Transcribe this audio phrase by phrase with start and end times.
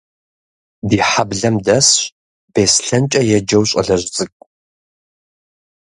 [0.89, 1.93] Ди хьэблэм дэсщ
[2.53, 4.47] Беслъэнкӏэ еджэу щӀалэжь цӀыкӀу.